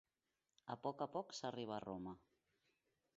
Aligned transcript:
A 0.75 0.77
poc 0.85 1.03
a 1.05 1.09
poc 1.17 1.35
s'arriba 1.41 1.75
a 1.77 1.83
Roma. 1.87 2.15